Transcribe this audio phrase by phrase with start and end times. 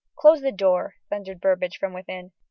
[0.15, 2.31] "Close the door!" thundered Burbage from within.